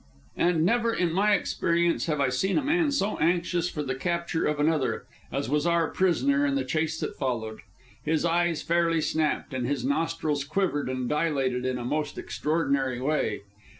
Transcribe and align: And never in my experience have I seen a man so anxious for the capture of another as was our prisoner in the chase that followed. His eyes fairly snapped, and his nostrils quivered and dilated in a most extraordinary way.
And 0.35 0.65
never 0.65 0.91
in 0.91 1.13
my 1.13 1.35
experience 1.35 2.07
have 2.07 2.19
I 2.19 2.29
seen 2.29 2.57
a 2.57 2.63
man 2.63 2.91
so 2.91 3.19
anxious 3.19 3.69
for 3.69 3.83
the 3.83 3.93
capture 3.93 4.47
of 4.47 4.59
another 4.59 5.05
as 5.31 5.47
was 5.47 5.67
our 5.67 5.89
prisoner 5.91 6.43
in 6.43 6.55
the 6.55 6.65
chase 6.65 6.99
that 7.01 7.17
followed. 7.17 7.59
His 8.03 8.25
eyes 8.25 8.63
fairly 8.63 9.01
snapped, 9.01 9.53
and 9.53 9.67
his 9.67 9.85
nostrils 9.85 10.43
quivered 10.43 10.89
and 10.89 11.07
dilated 11.07 11.65
in 11.67 11.77
a 11.77 11.85
most 11.85 12.17
extraordinary 12.17 12.99
way. 12.99 13.41